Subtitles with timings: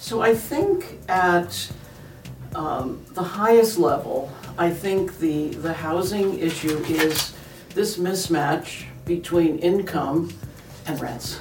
[0.00, 1.70] So I think at
[2.54, 7.34] um, the highest level, I think the, the housing issue is
[7.74, 10.32] this mismatch between income
[10.86, 11.40] and rents.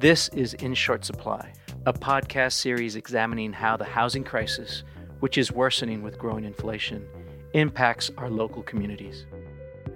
[0.00, 1.52] This is In Short Supply,
[1.84, 4.84] a podcast series examining how the housing crisis,
[5.20, 7.06] which is worsening with growing inflation,
[7.52, 9.26] impacts our local communities.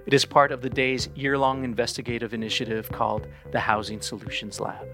[0.05, 4.87] It is part of the day's year long investigative initiative called the Housing Solutions Lab.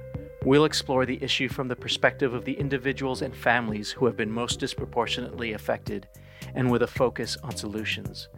[0.45, 4.30] We'll explore the issue from the perspective of the individuals and families who have been
[4.30, 6.09] most disproportionately affected
[6.56, 8.28] and with a focus on solutions.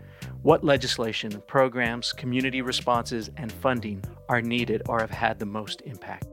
[0.42, 6.26] What legislation, programs, community responses, and funding are needed or have had the most impact?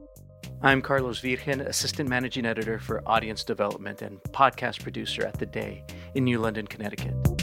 [0.61, 5.85] I'm Carlos Virgen, Assistant Managing Editor for Audience Development and podcast producer at The Day
[6.15, 7.40] in New London, Connecticut.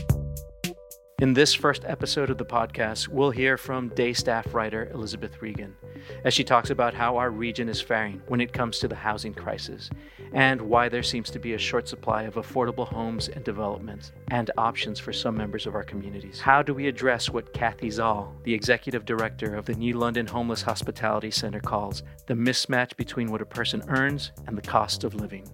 [1.21, 5.75] In this first episode of the podcast, we'll hear from day staff writer Elizabeth Regan
[6.25, 9.35] as she talks about how our region is faring when it comes to the housing
[9.35, 9.91] crisis
[10.33, 14.53] and why there seems to be a short supply of affordable homes and developments and
[14.57, 16.39] options for some members of our communities.
[16.39, 20.63] How do we address what Cathy Zall, the executive director of the New London Homeless
[20.63, 25.51] Hospitality Center, calls the mismatch between what a person earns and the cost of living?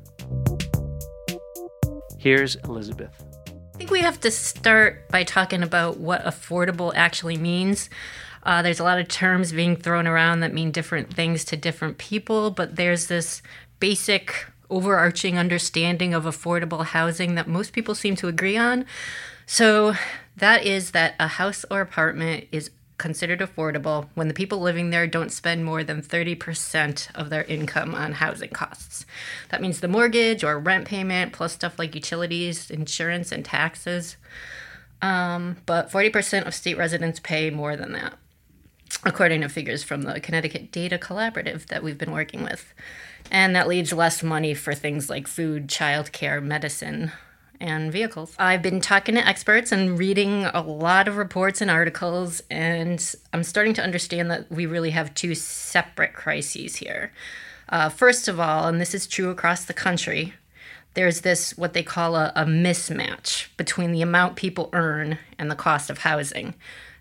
[2.19, 3.34] Here's Elizabeth.
[3.75, 7.91] I think we have to start by talking about what affordable actually means.
[8.45, 11.99] Uh, there's a lot of terms being thrown around that mean different things to different
[11.99, 13.43] people, but there's this
[13.81, 18.87] basic overarching understanding of affordable housing that most people seem to agree on.
[19.45, 19.95] So
[20.37, 25.07] that is that a house or apartment is considered affordable when the people living there
[25.07, 29.05] don't spend more than 30% of their income on housing costs.
[29.49, 34.17] That means the mortgage or rent payment, plus stuff like utilities, insurance, and taxes.
[35.03, 38.15] Um, but 40% of state residents pay more than that,
[39.05, 42.73] according to figures from the Connecticut Data Collaborative that we've been working with.
[43.31, 47.13] And that leaves less money for things like food, childcare, medicine,
[47.65, 48.35] and vehicles.
[48.39, 53.03] I've been talking to experts and reading a lot of reports and articles, and
[53.33, 57.11] I'm starting to understand that we really have two separate crises here.
[57.71, 60.35] Uh, first of all, and this is true across the country,
[60.93, 65.57] there's this what they call a, a mismatch between the amount people earn and the
[65.57, 66.55] cost of housing.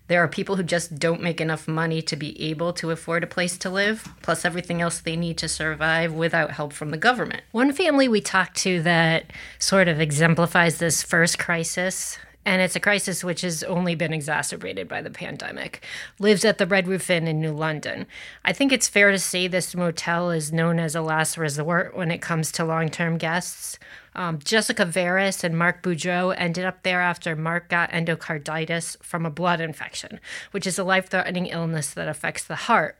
[0.06, 3.26] There are people who just don't make enough money to be able to afford a
[3.26, 7.42] place to live, plus everything else they need to survive without help from the government.
[7.52, 12.80] One family we talked to that sort of exemplifies this first crisis and it's a
[12.80, 15.82] crisis which has only been exacerbated by the pandemic,
[16.18, 18.06] lives at the Red Roof Inn in New London.
[18.44, 22.10] I think it's fair to say this motel is known as a last resort when
[22.10, 23.78] it comes to long term guests.
[24.16, 29.30] Um, Jessica Veras and Mark Boudreau ended up there after Mark got endocarditis from a
[29.30, 30.20] blood infection,
[30.52, 32.96] which is a life threatening illness that affects the heart.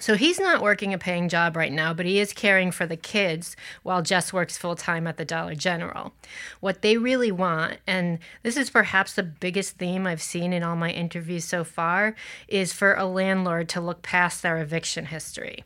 [0.00, 2.96] So he's not working a paying job right now, but he is caring for the
[2.96, 6.12] kids while Jess works full time at the Dollar General.
[6.60, 10.76] What they really want, and this is perhaps the biggest theme I've seen in all
[10.76, 12.14] my interviews so far,
[12.46, 15.64] is for a landlord to look past their eviction history.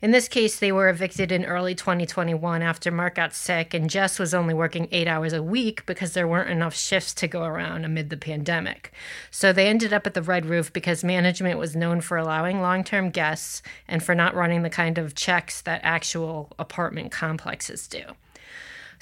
[0.00, 4.18] In this case, they were evicted in early 2021 after Mark got sick, and Jess
[4.18, 7.84] was only working eight hours a week because there weren't enough shifts to go around
[7.84, 8.92] amid the pandemic.
[9.30, 12.84] So they ended up at the Red Roof because management was known for allowing long
[12.84, 18.02] term guests and for not running the kind of checks that actual apartment complexes do.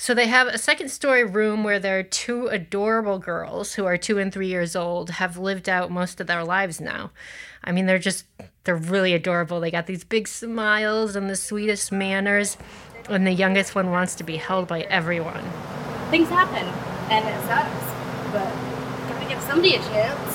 [0.01, 4.19] So they have a second story room where their two adorable girls, who are two
[4.19, 7.11] and three years old, have lived out most of their lives now.
[7.63, 8.25] I mean, they're just,
[8.65, 9.61] they're really adorable.
[9.61, 12.57] They got these big smiles and the sweetest manners,
[13.11, 15.45] and the youngest one wants to be held by everyone.
[16.09, 16.65] Things happen,
[17.11, 18.51] and it sucks, but
[19.13, 20.35] gotta give somebody a chance.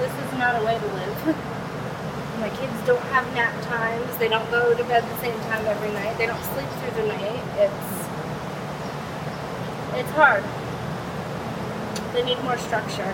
[0.00, 1.50] This is not a way to live.
[2.44, 4.18] My kids don't have nap times.
[4.18, 6.18] They don't go to bed the same time every night.
[6.18, 7.40] They don't sleep through the night.
[7.56, 7.88] It's
[9.96, 10.44] it's hard.
[12.12, 13.08] They need more structure.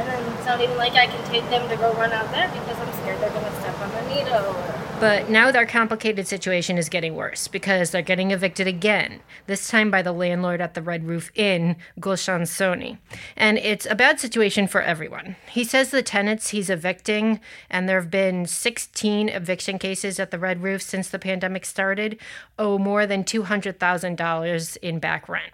[0.00, 2.48] And then it's not even like I can take them to go run out there
[2.48, 4.48] because I'm scared they're to step on a needle.
[4.48, 4.81] Or...
[5.02, 9.18] But now their complicated situation is getting worse because they're getting evicted again,
[9.48, 12.98] this time by the landlord at the Red Roof Inn, Gulshan Soni.
[13.36, 15.34] And it's a bad situation for everyone.
[15.50, 20.38] He says the tenants he's evicting, and there have been 16 eviction cases at the
[20.38, 22.16] Red Roof since the pandemic started,
[22.56, 25.52] owe more than $200,000 in back rent.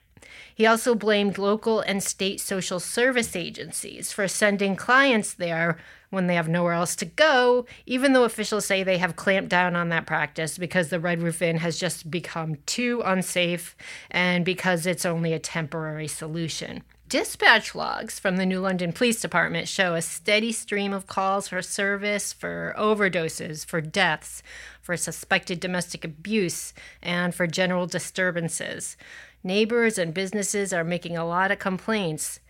[0.59, 5.79] He also blamed local and state social service agencies for sending clients there
[6.11, 9.77] when they have nowhere else to go, even though officials say they have clamped down
[9.77, 13.77] on that practice because the Red Roof Inn has just become too unsafe
[14.11, 16.83] and because it's only a temporary solution.
[17.09, 21.63] Dispatch logs from the New London Police Department show a steady stream of calls for
[21.63, 24.43] service, for overdoses, for deaths,
[24.83, 28.97] for suspected domestic abuse, and for general disturbances.
[29.43, 32.41] Neighbors and businesses are making a lot of complaints.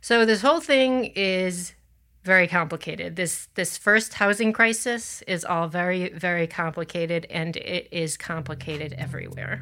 [0.00, 1.72] So this whole thing is
[2.22, 3.16] very complicated.
[3.16, 9.60] This this first housing crisis is all very very complicated and it is complicated everywhere.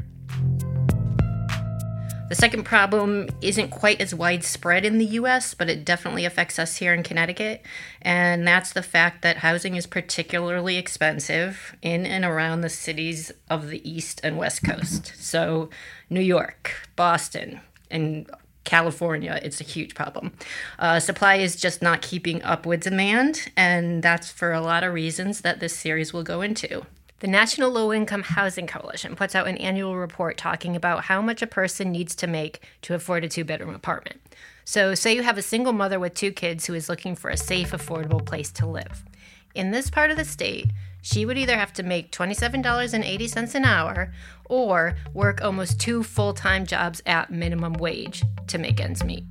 [2.29, 6.77] The second problem isn't quite as widespread in the US, but it definitely affects us
[6.77, 7.63] here in Connecticut.
[8.01, 13.69] And that's the fact that housing is particularly expensive in and around the cities of
[13.69, 15.13] the East and West Coast.
[15.17, 15.69] So,
[16.09, 17.61] New York, Boston,
[17.91, 18.29] and
[18.65, 20.33] California, it's a huge problem.
[20.79, 24.95] Uh, supply is just not keeping up with demand, and that's for a lot of
[24.95, 26.87] reasons that this series will go into.
[27.25, 31.41] The National Low Income Housing Coalition puts out an annual report talking about how much
[31.41, 34.21] a person needs to make to afford a two bedroom apartment.
[34.67, 37.39] So, say you have a single mother with two kids who is looking for a
[37.39, 39.07] safe, affordable place to live.
[39.55, 40.67] In this part of the state,
[41.01, 44.13] she would either have to make $27.80 an hour
[44.45, 49.25] or work almost two full time jobs at minimum wage to make ends meet.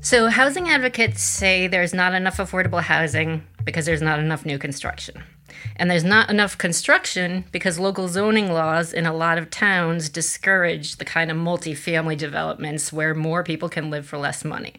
[0.00, 5.22] So, housing advocates say there's not enough affordable housing because there's not enough new construction.
[5.76, 10.96] And there's not enough construction because local zoning laws in a lot of towns discourage
[10.96, 14.76] the kind of multifamily developments where more people can live for less money.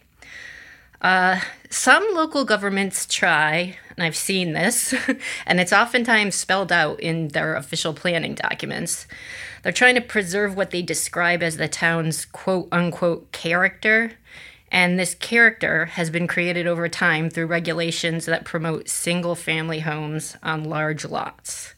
[1.01, 1.39] Uh,
[1.69, 4.95] some local governments try, and I've seen this,
[5.45, 9.05] and it's oftentimes spelled out in their official planning documents.
[9.61, 14.13] They're trying to preserve what they describe as the town's quote unquote character
[14.71, 20.35] and this character has been created over time through regulations that promote single family homes
[20.43, 21.73] on large lots.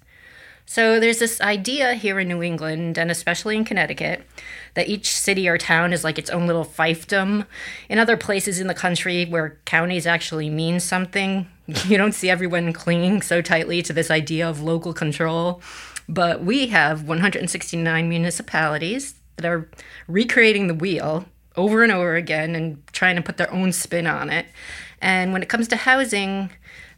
[0.66, 4.24] So there's this idea here in New England, and especially in Connecticut,
[4.76, 7.48] that each city or town is like its own little fiefdom.
[7.90, 11.48] In other places in the country where counties actually mean something,
[11.88, 15.60] you don't see everyone clinging so tightly to this idea of local control.
[16.08, 19.68] But we have 169 municipalities that are
[20.08, 21.26] recreating the wheel
[21.56, 24.46] over and over again and trying to put their own spin on it.
[25.02, 26.50] And when it comes to housing,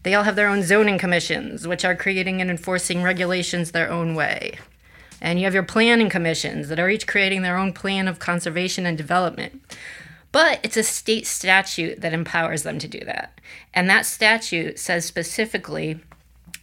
[0.04, 4.16] they all have their own zoning commissions, which are creating and enforcing regulations their own
[4.16, 4.58] way.
[5.22, 8.86] And you have your planning commissions that are each creating their own plan of conservation
[8.86, 9.62] and development.
[10.32, 13.40] But it's a state statute that empowers them to do that.
[13.74, 16.00] And that statute says specifically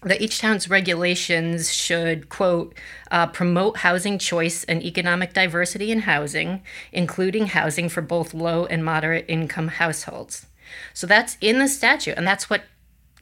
[0.03, 2.75] that each town's regulations should, quote,
[3.11, 6.63] uh, promote housing choice and economic diversity in housing,
[6.93, 10.47] including housing for both low and moderate income households.
[10.95, 12.63] So that's in the statute, and that's what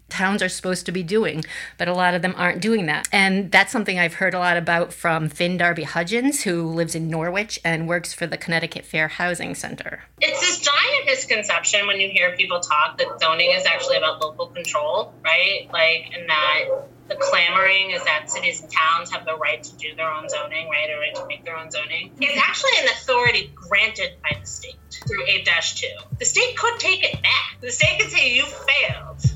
[0.08, 1.44] towns are supposed to be doing,
[1.78, 3.08] but a lot of them aren't doing that.
[3.12, 7.08] And that's something I've heard a lot about from Finn Darby Hudgens, who lives in
[7.08, 10.04] Norwich and works for the Connecticut Fair Housing Center.
[10.20, 14.46] It's this giant misconception when you hear people talk that zoning is actually about local
[14.46, 15.68] control, right?
[15.72, 16.64] Like, and that
[17.08, 20.68] the clamoring is that cities and towns have the right to do their own zoning,
[20.68, 22.10] right, or right to make their own zoning.
[22.20, 24.74] It's actually an authority granted by the state
[25.06, 25.86] through 8 2.
[26.18, 27.60] The state could take it back.
[27.60, 29.35] The state could say, You failed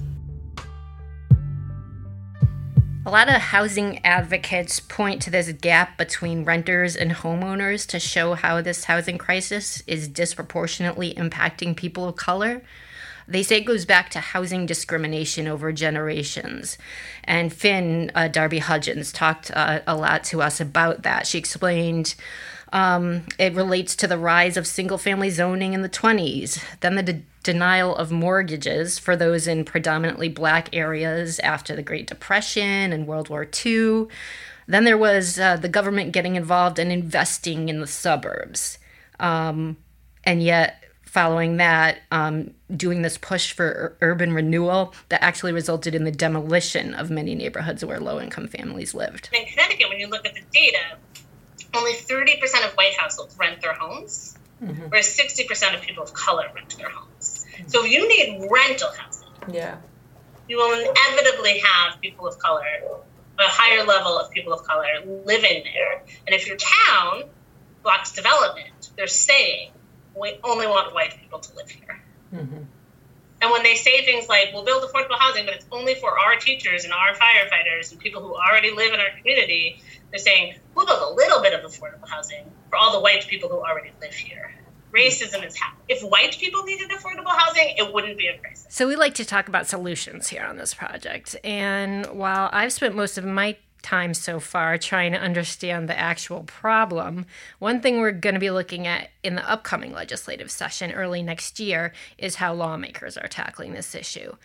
[3.11, 8.35] A lot of housing advocates point to this gap between renters and homeowners to show
[8.35, 12.63] how this housing crisis is disproportionately impacting people of color.
[13.27, 16.79] They say it goes back to housing discrimination over generations.
[17.25, 21.27] And Finn uh, Darby Hudgens talked uh, a lot to us about that.
[21.27, 22.15] She explained
[22.73, 27.03] um, it relates to the rise of single family zoning in the 20s, then the
[27.03, 33.07] de- denial of mortgages for those in predominantly black areas after the Great Depression and
[33.07, 34.07] World War II.
[34.67, 38.79] Then there was uh, the government getting involved and investing in the suburbs.
[39.19, 39.77] Um,
[40.23, 45.93] and yet, following that, um, doing this push for ur- urban renewal that actually resulted
[45.93, 49.29] in the demolition of many neighborhoods where low income families lived.
[49.33, 50.99] In Connecticut, when you look at the data,
[51.75, 54.89] only 30% of white households rent their homes, mm-hmm.
[54.89, 57.45] whereas 60% of people of color rent their homes.
[57.55, 57.69] Mm-hmm.
[57.69, 59.77] So if you need rental housing, yeah,
[60.49, 62.65] you will inevitably have people of color,
[63.39, 64.87] a higher level of people of color
[65.25, 66.03] living there.
[66.27, 67.25] And if your town
[67.83, 69.71] blocks development, they're saying
[70.15, 72.03] we only want white people to live here.
[72.35, 72.65] Mm-hmm.
[73.43, 76.37] And when they say things like, we'll build affordable housing, but it's only for our
[76.37, 80.87] teachers and our firefighters and people who already live in our community, they're saying, we'll
[80.87, 84.13] build a little bit of affordable housing for all the white people who already live
[84.13, 84.55] here.
[84.93, 85.85] Racism is happening.
[85.89, 88.67] If white people needed affordable housing, it wouldn't be a crisis.
[88.69, 91.37] So, we like to talk about solutions here on this project.
[91.45, 96.43] And while I've spent most of my time so far trying to understand the actual
[96.43, 97.27] problem.
[97.59, 101.59] One thing we're going to be looking at in the upcoming legislative session early next
[101.59, 104.37] year is how lawmakers are tackling this issue.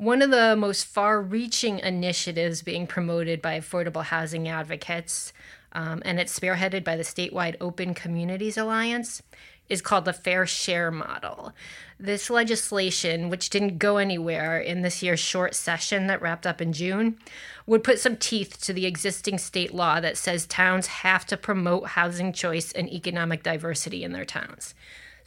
[0.00, 5.34] One of the most far reaching initiatives being promoted by affordable housing advocates,
[5.72, 9.22] um, and it's spearheaded by the statewide Open Communities Alliance,
[9.68, 11.52] is called the Fair Share Model.
[11.98, 16.72] This legislation, which didn't go anywhere in this year's short session that wrapped up in
[16.72, 17.18] June,
[17.66, 21.88] would put some teeth to the existing state law that says towns have to promote
[21.88, 24.74] housing choice and economic diversity in their towns.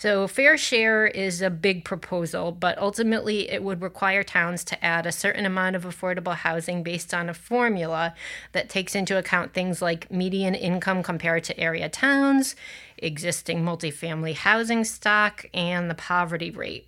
[0.03, 5.05] So, fair share is a big proposal, but ultimately it would require towns to add
[5.05, 8.13] a certain amount of affordable housing based on a formula
[8.51, 12.53] that takes into account things like median income compared to area towns,
[12.97, 16.85] existing multifamily housing stock, and the poverty rate.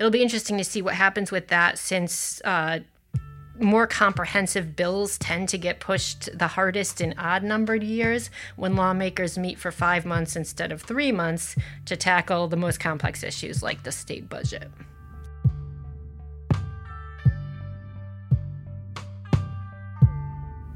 [0.00, 2.80] It'll be interesting to see what happens with that since uh,
[3.58, 9.36] more comprehensive bills tend to get pushed the hardest in odd numbered years when lawmakers
[9.36, 13.82] meet for five months instead of three months to tackle the most complex issues like
[13.82, 14.70] the state budget.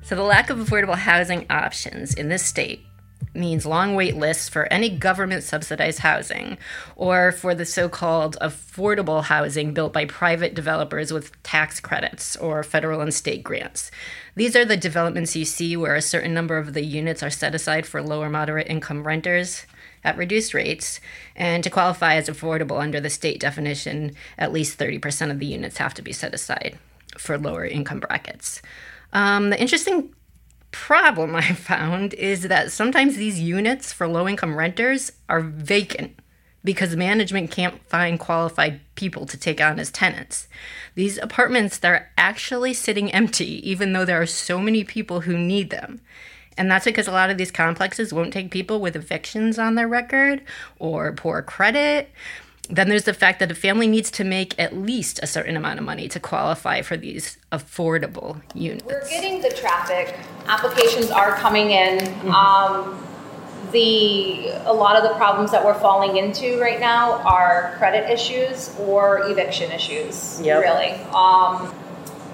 [0.03, 2.85] So, the lack of affordable housing options in this state
[3.35, 6.57] means long wait lists for any government subsidized housing
[6.97, 12.63] or for the so called affordable housing built by private developers with tax credits or
[12.63, 13.91] federal and state grants.
[14.37, 17.55] These are the developments you see where a certain number of the units are set
[17.55, 19.67] aside for lower moderate income renters
[20.05, 21.01] at reduced rates.
[21.35, 25.79] And to qualify as affordable under the state definition, at least 30% of the units
[25.79, 26.79] have to be set aside
[27.17, 28.61] for lower income brackets.
[29.13, 30.13] Um, the interesting
[30.75, 36.19] problem I found is that sometimes these units for low income renters are vacant
[36.65, 40.49] because management can't find qualified people to take on as tenants.
[40.97, 45.71] These apartments they're actually sitting empty even though there are so many people who need
[45.71, 46.01] them.
[46.57, 49.89] And that's because a lot of these complexes won't take people with evictions on their
[49.89, 50.43] record
[50.79, 52.11] or poor credit
[52.67, 55.79] then there's the fact that a family needs to make at least a certain amount
[55.79, 58.85] of money to qualify for these affordable units.
[58.85, 60.17] We're getting the traffic.
[60.47, 61.99] Applications are coming in.
[61.99, 62.31] Mm-hmm.
[62.31, 63.07] Um,
[63.73, 68.75] the a lot of the problems that we're falling into right now are credit issues
[68.79, 70.41] or eviction issues.
[70.41, 70.63] Yep.
[70.63, 70.93] Really.
[71.13, 71.75] Um,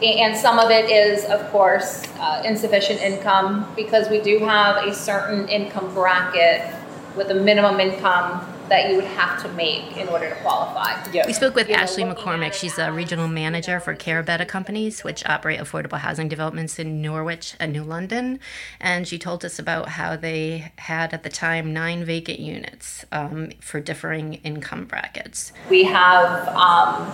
[0.02, 4.94] and some of it is, of course, uh, insufficient income because we do have a
[4.94, 6.74] certain income bracket
[7.16, 11.04] with a minimum income that you would have to make in order to qualify.
[11.12, 11.26] Yeah.
[11.26, 12.54] We spoke with you Ashley know, McCormick.
[12.54, 17.72] She's a regional manager for Carabetta Companies, which operate affordable housing developments in Norwich and
[17.72, 18.38] New London.
[18.80, 23.50] And she told us about how they had at the time nine vacant units um,
[23.60, 25.52] for differing income brackets.
[25.68, 27.10] We have um,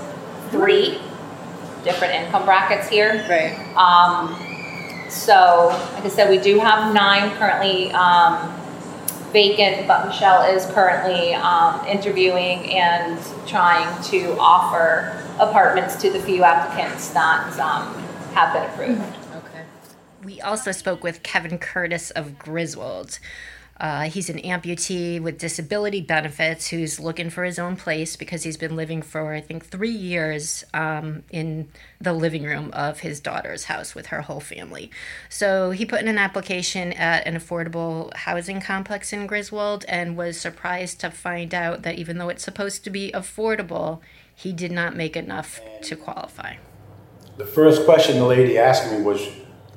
[0.51, 1.01] three
[1.85, 3.25] different income brackets here.
[3.31, 3.57] Right.
[3.77, 4.37] Um,
[5.09, 8.53] so, like I said, we do have nine currently um,
[9.37, 16.43] vacant, but Michelle is currently um, interviewing and trying to offer apartments to the few
[16.43, 17.93] applicants that um,
[18.33, 19.17] have been approved.
[19.37, 19.65] Okay.
[20.25, 23.19] We also spoke with Kevin Curtis of Griswold.
[23.79, 28.57] Uh, he's an amputee with disability benefits who's looking for his own place because he's
[28.57, 31.69] been living for, I think, three years um, in
[32.01, 34.91] the living room of his daughter's house with her whole family.
[35.29, 40.41] So he put in an application at an affordable housing complex in Griswold and was
[40.41, 44.01] surprised to find out that even though it's supposed to be affordable,
[44.35, 46.55] he did not make enough to qualify.
[47.37, 49.29] The first question the lady asked me was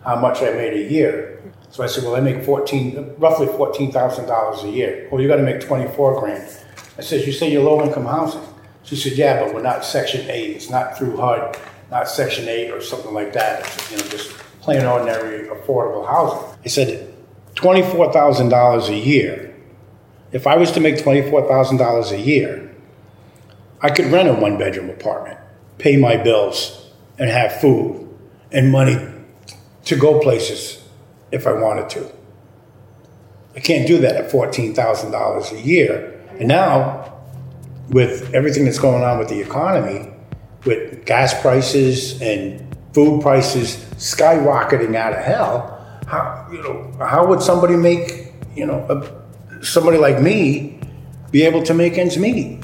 [0.03, 1.41] how much I made a year.
[1.71, 5.07] So I said, well, I make fourteen, roughly fourteen thousand dollars a year.
[5.11, 6.43] Well, you got to make twenty-four grand.
[6.97, 8.41] I said, you say you're low-income housing.
[8.83, 10.55] She said, yeah, but we're not Section Eight.
[10.55, 11.57] It's not through HUD,
[11.91, 13.59] not Section Eight or something like that.
[13.61, 16.57] It's, you know, just plain ordinary affordable housing.
[16.65, 17.13] I said,
[17.55, 19.55] twenty-four thousand dollars a year.
[20.31, 22.75] If I was to make twenty-four thousand dollars a year,
[23.81, 25.39] I could rent a one-bedroom apartment,
[25.77, 28.09] pay my bills, and have food
[28.51, 28.97] and money
[29.89, 30.83] to go places
[31.31, 32.11] if I wanted to.
[33.55, 36.21] I can't do that at $14,000 a year.
[36.37, 37.19] And now,
[37.89, 40.11] with everything that's going on with the economy,
[40.63, 47.41] with gas prices and food prices skyrocketing out of hell, how, you know, how would
[47.41, 50.79] somebody make, you know, a, somebody like me
[51.31, 52.63] be able to make ends meet?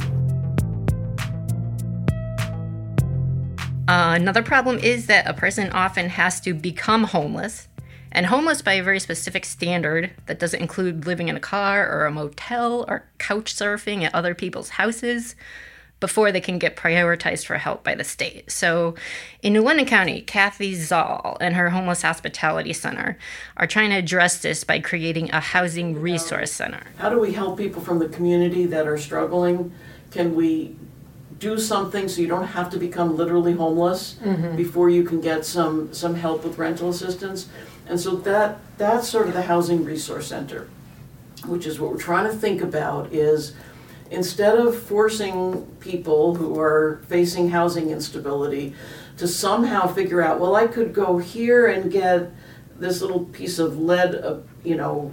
[3.88, 7.68] Another problem is that a person often has to become homeless
[8.12, 12.06] and homeless by a very specific standard that doesn't include living in a car or
[12.06, 15.36] a motel or couch surfing at other people's houses.
[16.00, 18.52] before they can get prioritized for help by the state.
[18.52, 18.96] So
[19.42, 23.18] in New London County, Cathy Zall and her Homeless Hospitality Center
[23.58, 26.84] are trying to address this by creating a housing resource center.
[26.98, 29.74] How do we help people from the community that are struggling?
[30.12, 30.76] Can we
[31.40, 34.18] do something so you don't have to become literally homeless
[34.56, 37.50] before you can get some, some help with rental assistance?
[37.88, 40.68] And so that, that's sort of the Housing Resource Center,
[41.46, 43.54] which is what we're trying to think about is
[44.12, 48.74] instead of forcing people who are facing housing instability
[49.18, 52.32] to somehow figure out, well, I could go here and get
[52.78, 55.12] this little piece of lead, uh, you know,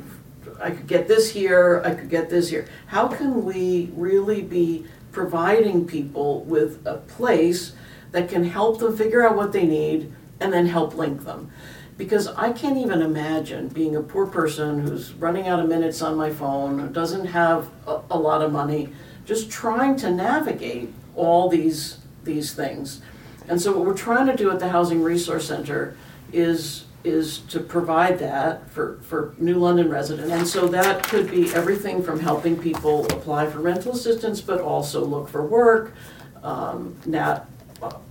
[0.61, 2.67] I could get this here, I could get this here.
[2.87, 7.73] How can we really be providing people with a place
[8.11, 11.51] that can help them figure out what they need and then help link them?
[11.97, 16.17] Because I can't even imagine being a poor person who's running out of minutes on
[16.17, 18.89] my phone, who doesn't have a, a lot of money,
[19.25, 23.03] just trying to navigate all these these things.
[23.49, 25.97] And so what we're trying to do at the Housing Resource Center
[26.33, 30.31] is is to provide that for, for New London residents.
[30.33, 35.05] And so that could be everything from helping people apply for rental assistance, but also
[35.05, 35.95] look for work,
[36.43, 37.49] um, not,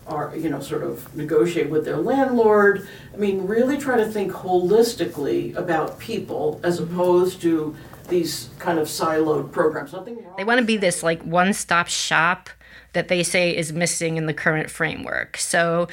[0.08, 2.88] are, you know, sort of negotiate with their landlord.
[3.14, 7.76] I mean, really try to think holistically about people as opposed to
[8.10, 9.94] these kind of siloed programs.
[9.94, 10.34] Nothing wrong.
[10.38, 12.50] They want to be this like one stop shop
[12.94, 15.38] that they say is missing in the current framework.
[15.38, 15.88] So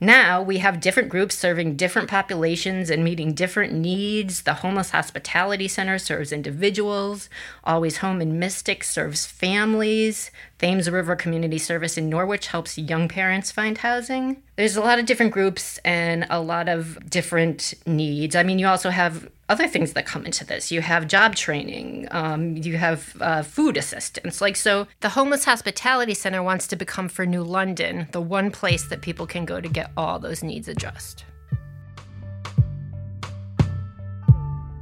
[0.00, 4.42] now we have different groups serving different populations and meeting different needs.
[4.42, 7.28] The Homeless Hospitality Center serves individuals.
[7.64, 10.30] Always Home in Mystic serves families.
[10.58, 14.42] Thames River Community Service in Norwich helps young parents find housing.
[14.58, 18.34] There's a lot of different groups and a lot of different needs.
[18.34, 20.72] I mean, you also have other things that come into this.
[20.72, 24.40] You have job training, um, you have uh, food assistance.
[24.40, 28.88] Like, so the Homeless Hospitality Center wants to become for New London the one place
[28.88, 31.24] that people can go to get all those needs addressed.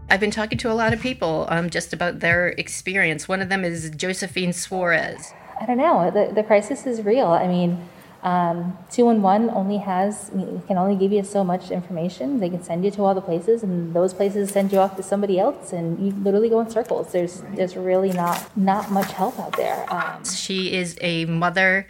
[0.09, 3.29] I've been talking to a lot of people um, just about their experience.
[3.29, 5.35] One of them is Josephine Suarez.
[5.61, 6.11] I don't know.
[6.11, 7.27] The, the crisis is real.
[7.27, 7.87] I mean,
[8.23, 10.31] um, 211 only has,
[10.67, 12.41] can only give you so much information.
[12.41, 15.03] They can send you to all the places, and those places send you off to
[15.03, 17.13] somebody else, and you literally go in circles.
[17.13, 19.87] There's, there's really not, not much help out there.
[19.93, 21.87] Um, She is a mother.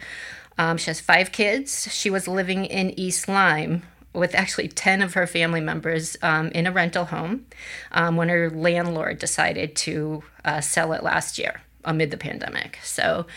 [0.57, 1.91] Um, she has five kids.
[1.91, 6.65] She was living in East Lyme with actually 10 of her family members um, in
[6.65, 7.45] a rental home
[7.91, 12.79] um, when her landlord decided to uh, sell it last year amid the pandemic.
[12.83, 13.27] So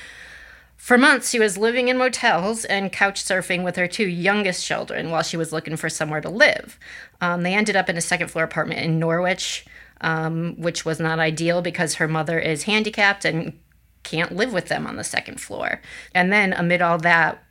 [0.81, 5.11] for months, she was living in motels and couch surfing with her two youngest children
[5.11, 6.79] while she was looking for somewhere to live.
[7.21, 9.67] Um, they ended up in a second floor apartment in Norwich,
[10.01, 13.53] um, which was not ideal because her mother is handicapped and
[14.05, 15.83] can't live with them on the second floor.
[16.15, 17.45] And then, amid all that,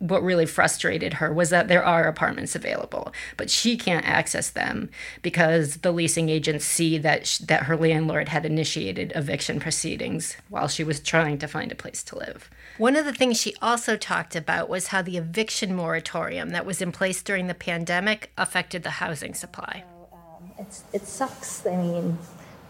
[0.00, 4.90] what really frustrated her was that there are apartments available, but she can't access them
[5.20, 10.68] because the leasing agents see that sh- that her landlord had initiated eviction proceedings while
[10.68, 12.50] she was trying to find a place to live.
[12.78, 16.80] One of the things she also talked about was how the eviction moratorium that was
[16.80, 19.84] in place during the pandemic affected the housing supply.
[20.12, 21.66] Um, it's, it sucks.
[21.66, 22.18] I mean,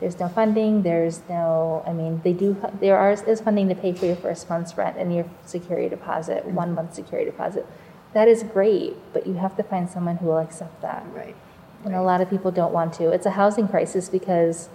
[0.00, 0.82] there's no funding.
[0.82, 1.84] There's no.
[1.86, 2.56] I mean, they do.
[2.80, 6.44] There are is funding to pay for your first month's rent and your security deposit,
[6.44, 6.54] mm-hmm.
[6.54, 7.66] one month security deposit.
[8.14, 11.04] That is great, but you have to find someone who will accept that.
[11.14, 11.36] Right.
[11.84, 13.10] And a lot of people don't want to.
[13.10, 14.68] It's a housing crisis because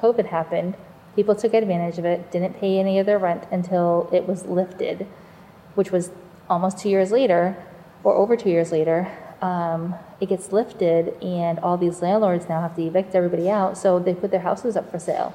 [0.00, 0.76] COVID happened.
[1.16, 5.06] People took advantage of it, didn't pay any of their rent until it was lifted,
[5.74, 6.10] which was
[6.48, 7.56] almost two years later,
[8.04, 9.10] or over two years later.
[9.40, 13.98] Um, it gets lifted, and all these landlords now have to evict everybody out, so
[13.98, 15.34] they put their houses up for sale.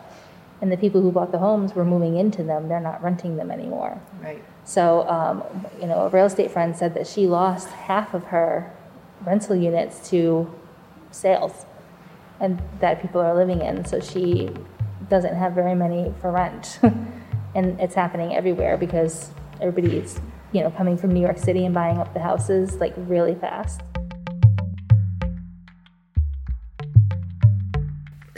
[0.62, 3.52] And the people who bought the homes were moving into them, they're not renting them
[3.52, 4.00] anymore.
[4.22, 4.44] Right.
[4.64, 5.44] So, um,
[5.82, 8.72] you know, a real estate friend said that she lost half of her
[9.26, 10.54] rental units to
[11.12, 11.66] sales
[12.40, 13.86] and that people are living in.
[13.86, 14.50] So she
[15.10, 16.80] doesn't have very many for rent.
[17.56, 19.30] and it's happening everywhere because
[19.62, 20.20] everybody's,
[20.56, 23.82] you know, coming from New York City and buying up the houses like really fast.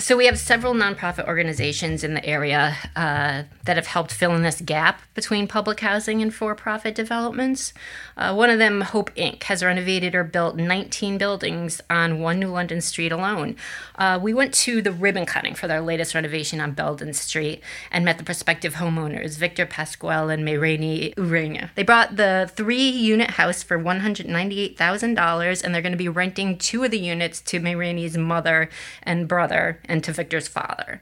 [0.07, 4.41] So we have several nonprofit organizations in the area uh, that have helped fill in
[4.41, 7.73] this gap between public housing and for-profit developments.
[8.15, 12.47] Uh, one of them, Hope Inc., has renovated or built 19 buildings on One New
[12.47, 13.57] London Street alone.
[13.95, 18.05] Uh, we went to the ribbon cutting for their latest renovation on Belden Street and
[18.05, 21.71] met the prospective homeowners, Victor Pasquale and Mayrani Urania.
[21.75, 26.91] They bought the three-unit house for $198,000, and they're going to be renting two of
[26.91, 28.69] the units to Mayrani's mother
[29.03, 31.01] and brother and to Victor's father.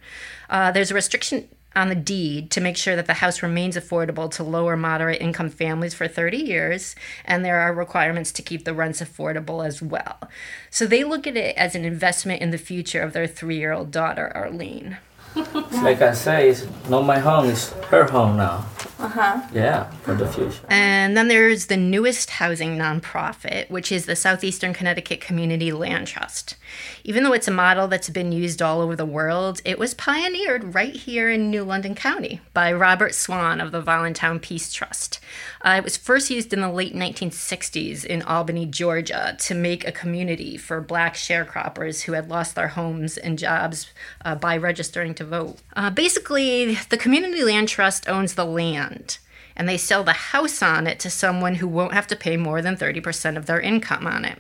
[0.50, 4.32] Uh, there's a restriction on the deed to make sure that the house remains affordable
[4.32, 8.74] to lower moderate income families for 30 years, and there are requirements to keep the
[8.74, 10.30] rents affordable as well.
[10.70, 13.74] So they look at it as an investment in the future of their three year
[13.74, 14.98] old daughter, Arlene.
[15.36, 18.66] Like I say, it's not my home, it's her home now.
[18.98, 19.42] Uh huh.
[19.54, 20.66] Yeah, for the future.
[20.70, 26.56] And then there's the newest housing nonprofit, which is the Southeastern Connecticut Community Land Trust.
[27.04, 30.74] Even though it's a model that's been used all over the world, it was pioneered
[30.74, 35.20] right here in New London County by Robert Swann of the Voluntown Peace Trust.
[35.62, 39.92] Uh, it was first used in the late 1960s in Albany, Georgia, to make a
[39.92, 43.88] community for black sharecroppers who had lost their homes and jobs
[44.24, 45.58] uh, by registering to vote.
[45.76, 49.18] Uh, basically, the Community Land Trust owns the land
[49.56, 52.62] and they sell the house on it to someone who won't have to pay more
[52.62, 54.40] than 30% of their income on it.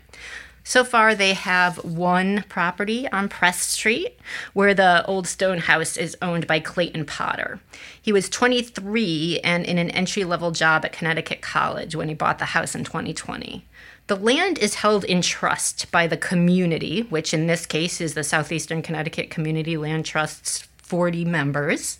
[0.67, 4.17] So far, they have one property on Press Street
[4.53, 7.59] where the old stone house is owned by Clayton Potter.
[8.01, 12.39] He was 23 and in an entry level job at Connecticut College when he bought
[12.39, 13.63] the house in 2020.
[14.07, 18.23] The land is held in trust by the community, which in this case is the
[18.23, 21.99] Southeastern Connecticut Community Land Trust's 40 members.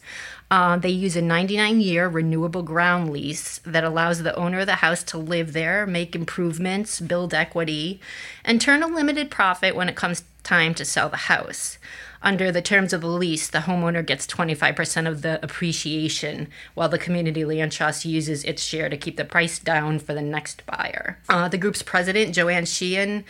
[0.51, 4.75] Uh, they use a 99 year renewable ground lease that allows the owner of the
[4.75, 7.99] house to live there, make improvements, build equity,
[8.43, 11.79] and turn a limited profit when it comes time to sell the house.
[12.21, 16.97] Under the terms of the lease, the homeowner gets 25% of the appreciation, while the
[16.97, 21.17] community land trust uses its share to keep the price down for the next buyer.
[21.27, 23.25] Uh, the group's president, Joanne Sheehan,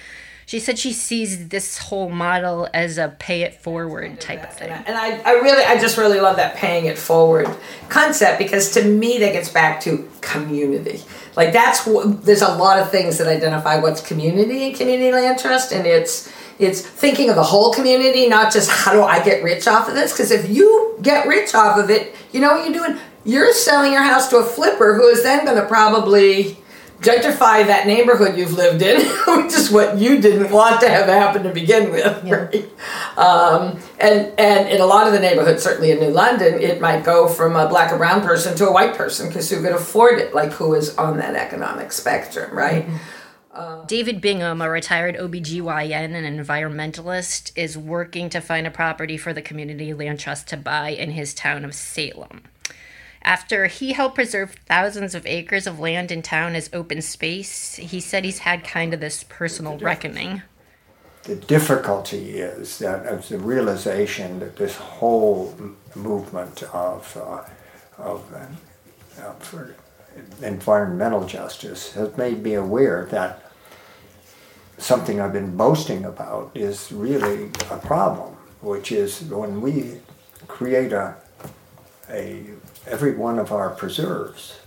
[0.46, 4.70] she said she sees this whole model as a pay it forward type of thing.
[4.70, 7.50] And I, I really, I just really love that paying it forward
[7.90, 11.02] concept because to me that gets back to community.
[11.36, 15.40] Like that's what, there's a lot of things that identify what's community and community land
[15.40, 19.44] trust, and it's it's thinking of the whole community, not just how do I get
[19.44, 20.14] rich off of this.
[20.14, 22.98] Because if you get rich off of it, you know what you're doing.
[23.26, 26.58] You're selling your house to a flipper who is then going to probably
[27.02, 31.44] gentrify that neighborhood you've lived in, which is what you didn't want to have happen
[31.44, 32.36] to begin with, Yeah.
[32.36, 32.70] right?
[33.18, 37.04] Um, and and in a lot of the neighborhoods, certainly in New London, it might
[37.04, 40.20] go from a black or brown person to a white person because who could afford
[40.20, 42.86] it, like who is on that economic spectrum, right?
[43.88, 49.42] David Bingham, a retired OBGYN and environmentalist, is working to find a property for the
[49.42, 52.42] Community Land Trust to buy in his town of Salem.
[53.26, 58.00] After he helped preserve thousands of acres of land in town as open space, he
[58.00, 60.44] said he's had kind of this personal reckoning.
[61.24, 65.56] The difficulty is that it's the realization that this whole
[65.96, 67.44] movement of, uh,
[67.98, 69.76] of, uh, uh, for
[70.44, 73.42] environmental justice has made me aware that
[74.78, 80.00] something I've been boasting about is really a problem, which is when we
[80.48, 81.16] create a,
[82.08, 82.46] a
[82.88, 84.60] every one of our preserves,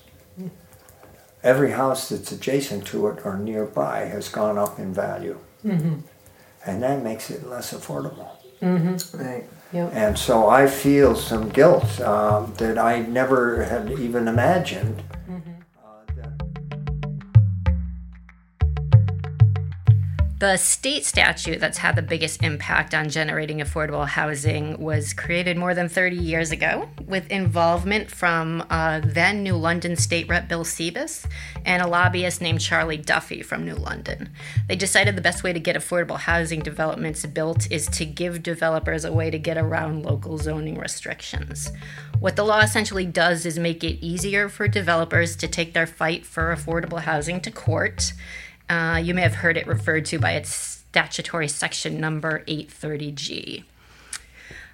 [1.42, 5.38] every house that's adjacent to it or nearby has gone up in value
[6.66, 8.28] and that makes it less affordable.
[9.14, 9.44] Right.
[9.92, 15.02] And so I feel some guilt um, that I never had even imagined.
[15.28, 15.47] uh,
[20.38, 25.74] The state statute that's had the biggest impact on generating affordable housing was created more
[25.74, 31.26] than 30 years ago with involvement from uh, then New London State Rep Bill Cibes
[31.64, 34.30] and a lobbyist named Charlie Duffy from New London.
[34.68, 39.04] They decided the best way to get affordable housing developments built is to give developers
[39.04, 41.72] a way to get around local zoning restrictions.
[42.20, 46.24] What the law essentially does is make it easier for developers to take their fight
[46.24, 48.12] for affordable housing to court.
[48.68, 53.64] Uh, you may have heard it referred to by its statutory section number 830G.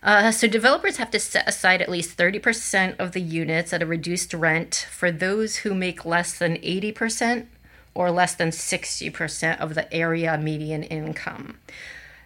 [0.03, 3.87] Uh, so developers have to set aside at least 30% of the units at a
[3.87, 7.47] reduced rent for those who make less than 80%
[7.95, 11.57] or less than 60% of the area median income.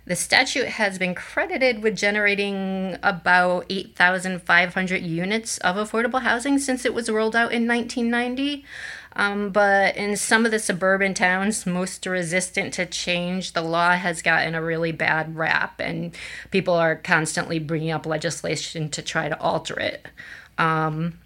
[0.07, 6.95] The statute has been credited with generating about 8,500 units of affordable housing since it
[6.95, 8.65] was rolled out in 1990.
[9.19, 14.23] Um, but in some of the suburban towns most resistant to change, the law has
[14.23, 16.17] gotten a really bad rap, and
[16.53, 20.07] people are constantly bringing up legislation to try to alter it.
[20.57, 21.19] Um,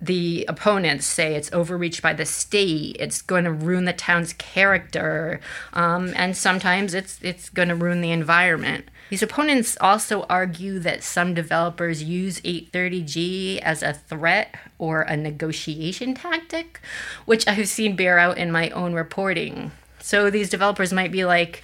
[0.00, 2.96] the opponents say it's overreach by the state.
[2.98, 5.40] It's going to ruin the town's character,
[5.74, 8.86] um, and sometimes it's it's going to ruin the environment.
[9.10, 16.14] These opponents also argue that some developers use 830G as a threat or a negotiation
[16.14, 16.80] tactic,
[17.24, 19.72] which I've seen bear out in my own reporting.
[20.00, 21.62] So these developers might be like,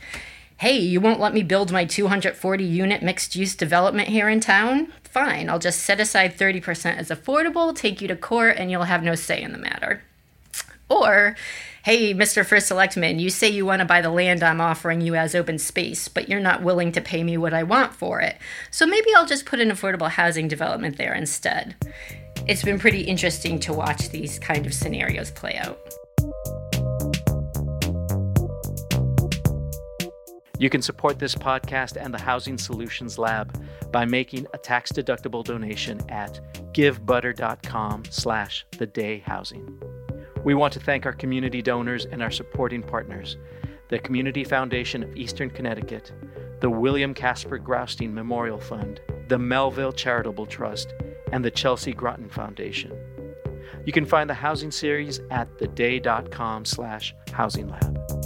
[0.59, 4.93] hey, you won't let me build my 240 unit mixed use development here in town?
[5.05, 9.03] Fine, I'll just set aside 30% as affordable, take you to court, and you'll have
[9.03, 10.03] no say in the matter.
[10.89, 11.35] Or,
[11.83, 12.45] hey, Mr.
[12.45, 15.59] First Selectman, you say you want to buy the land I'm offering you as open
[15.59, 18.37] space, but you're not willing to pay me what I want for it.
[18.71, 21.77] So maybe I'll just put an affordable housing development there instead.
[22.47, 25.79] It's been pretty interesting to watch these kind of scenarios play out.
[30.59, 36.03] You can support this podcast and the Housing Solutions Lab by making a tax-deductible donation
[36.11, 36.39] at
[36.75, 39.81] givebutter.com slash the day housing.
[40.43, 43.37] We want to thank our community donors and our supporting partners,
[43.89, 46.13] the Community Foundation of Eastern Connecticut,
[46.61, 50.95] the William Caspar Graustein Memorial Fund, the Melville Charitable Trust,
[51.33, 52.93] and the Chelsea Groton Foundation.
[53.85, 58.20] You can find the housing series at theday.com slash housing lab.